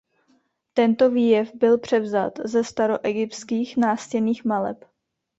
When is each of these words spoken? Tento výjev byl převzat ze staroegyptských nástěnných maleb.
Tento 0.73 1.09
výjev 1.09 1.55
byl 1.55 1.77
převzat 1.79 2.33
ze 2.45 2.63
staroegyptských 2.63 3.77
nástěnných 3.77 4.45
maleb. 4.45 4.85